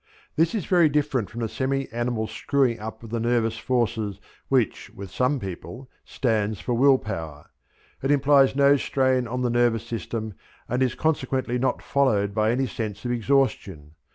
This 0.35 0.55
is 0.55 0.65
very 0.65 0.89
different 0.89 1.29
from 1.29 1.41
the 1.41 1.47
semi 1.47 1.87
animal 1.91 2.25
screwing 2.25 2.79
up 2.79 3.03
of 3.03 3.11
the 3.11 3.19
nervous 3.19 3.59
forces 3.59 4.19
which, 4.49 4.89
with 4.89 5.11
some 5.11 5.39
people, 5.39 5.91
stands 6.05 6.59
for 6.59 6.73
will 6.73 6.97
power. 6.97 7.51
It 8.01 8.09
implies 8.09 8.55
no 8.55 8.77
strain 8.77 9.27
on 9.27 9.43
the 9.43 9.51
nervous 9.51 9.83
system 9.85 10.33
and 10.67 10.81
is 10.81 10.95
consequently 10.95 11.59
not 11.59 11.83
followed 11.83 12.33
by 12.33 12.49
any 12.49 12.65
sense 12.65 13.05
of 13.05 13.11
exhaustion. 13.11 13.91